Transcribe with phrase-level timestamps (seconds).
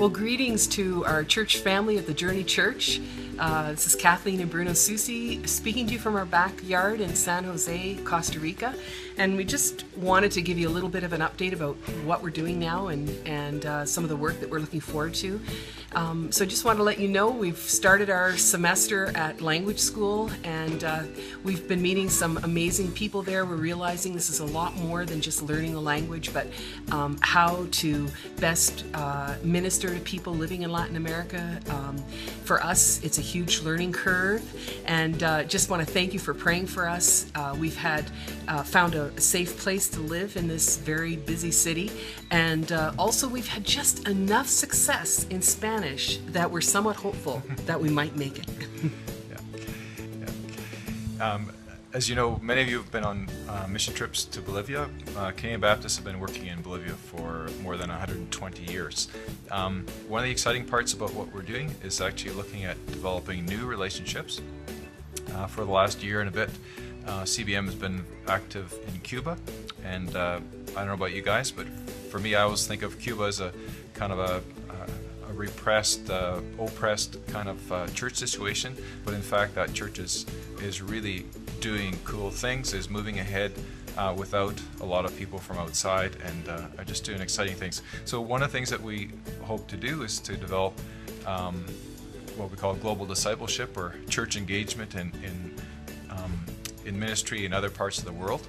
[0.00, 3.02] Well, greetings to our church family at the Journey Church.
[3.40, 7.44] Uh, this is Kathleen and Bruno Soucy speaking to you from our backyard in San
[7.44, 8.74] Jose, Costa Rica.
[9.16, 12.22] And we just wanted to give you a little bit of an update about what
[12.22, 15.40] we're doing now and, and uh, some of the work that we're looking forward to.
[15.92, 19.80] Um, so I just want to let you know we've started our semester at language
[19.80, 21.02] school and uh,
[21.42, 23.44] we've been meeting some amazing people there.
[23.44, 26.46] We're realizing this is a lot more than just learning the language, but
[26.92, 31.58] um, how to best uh, minister to people living in Latin America.
[31.70, 31.98] Um,
[32.44, 34.42] for us, it's a huge learning curve,
[34.86, 37.30] and uh, just want to thank you for praying for us.
[37.34, 38.10] Uh, we've had
[38.48, 41.90] uh, found a, safe place to live in this very busy city,
[42.30, 47.80] and uh, also we've had just enough success in Spanish that we're somewhat hopeful that
[47.80, 48.48] we might make it.
[49.30, 50.28] yeah.
[51.18, 51.34] yeah.
[51.34, 51.52] Um,
[51.92, 54.88] as you know, many of you have been on uh, mission trips to Bolivia.
[55.16, 59.08] Uh, Canadian Baptists have been working in Bolivia for more than 120 years.
[59.50, 63.44] Um, one of the exciting parts about what we're doing is actually looking at developing
[63.44, 64.40] new relationships.
[65.34, 66.50] Uh, for the last year and a bit,
[67.06, 69.36] uh, CBM has been active in Cuba,
[69.84, 71.66] and uh, I don't know about you guys, but
[72.10, 73.52] for me, I always think of Cuba as a
[73.94, 74.99] kind of a, a
[75.34, 80.26] repressed, uh, oppressed kind of church situation, but in fact, that church is
[80.62, 81.24] is really
[81.60, 83.52] doing cool things, is moving ahead
[83.96, 87.82] uh, without a lot of people from outside and uh, are just doing exciting things.
[88.04, 89.10] So one of the things that we
[89.42, 90.78] hope to do is to develop
[91.26, 91.64] um,
[92.36, 95.54] what we call global discipleship or church engagement in, in,
[96.10, 96.32] um,
[96.84, 98.46] in ministry in other parts of the world.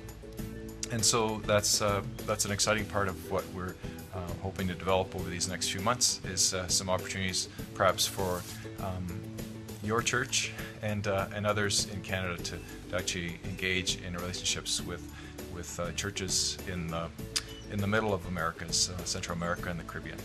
[0.91, 3.75] And so that's, uh, that's an exciting part of what we're
[4.13, 8.41] uh, hoping to develop over these next few months is uh, some opportunities perhaps for
[8.79, 9.07] um,
[9.83, 12.57] your church and uh, and others in Canada to,
[12.89, 15.11] to actually engage in relationships with
[15.53, 17.07] with uh, churches in the
[17.71, 20.17] in the middle of Americas, uh, Central America, and the Caribbean.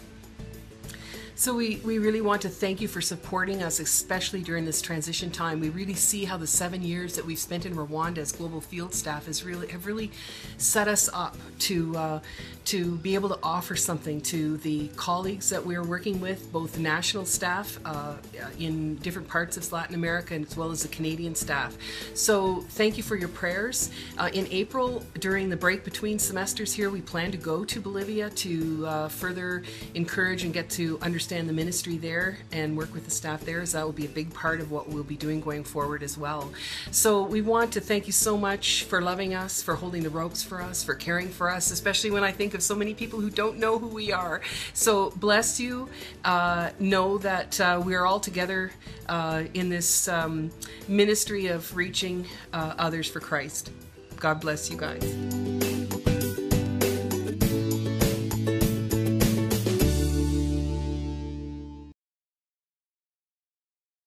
[1.39, 5.30] So we, we really want to thank you for supporting us, especially during this transition
[5.30, 5.61] time.
[5.61, 8.95] We really see how the seven years that we've spent in Rwanda as global field
[8.95, 10.11] staff has really have really
[10.57, 12.20] set us up to uh,
[12.66, 16.78] to be able to offer something to the colleagues that we are working with, both
[16.78, 18.14] national staff uh,
[18.58, 21.77] in different parts of Latin America as well as the Canadian staff.
[22.14, 23.90] So thank you for your prayers.
[24.18, 28.30] Uh, in April, during the break between semesters here, we plan to go to Bolivia
[28.30, 29.62] to uh, further
[29.94, 33.60] encourage and get to understand understand the ministry there and work with the staff there,
[33.60, 36.16] as that will be a big part of what we'll be doing going forward as
[36.16, 36.52] well.
[36.90, 40.42] So we want to thank you so much for loving us, for holding the ropes
[40.42, 43.30] for us, for caring for us, especially when I think of so many people who
[43.30, 44.40] don't know who we are.
[44.72, 45.89] So bless you.
[46.24, 48.72] Uh, know that uh, we are all together
[49.08, 50.50] uh, in this um,
[50.89, 53.70] ministry of reaching uh, others for Christ.
[54.16, 55.65] God bless you guys.